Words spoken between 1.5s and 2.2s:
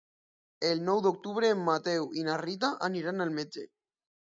en Mateu